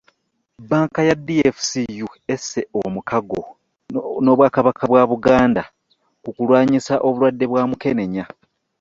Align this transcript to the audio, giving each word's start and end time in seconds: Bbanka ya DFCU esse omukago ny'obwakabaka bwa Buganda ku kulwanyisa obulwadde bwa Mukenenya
Bbanka 0.61 0.99
ya 1.07 1.15
DFCU 1.27 2.07
esse 2.33 2.61
omukago 2.79 3.41
ny'obwakabaka 4.23 4.83
bwa 4.91 5.03
Buganda 5.11 5.63
ku 6.23 6.29
kulwanyisa 6.35 6.93
obulwadde 7.07 7.45
bwa 7.51 7.63
Mukenenya 7.69 8.25